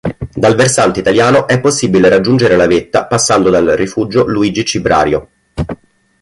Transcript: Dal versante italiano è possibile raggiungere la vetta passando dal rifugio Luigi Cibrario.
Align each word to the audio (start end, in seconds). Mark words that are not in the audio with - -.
Dal 0.33 0.55
versante 0.55 0.99
italiano 1.01 1.45
è 1.47 1.59
possibile 1.61 2.09
raggiungere 2.09 2.55
la 2.55 2.65
vetta 2.65 3.05
passando 3.05 3.51
dal 3.51 3.67
rifugio 3.75 4.25
Luigi 4.27 4.65
Cibrario. 4.65 5.29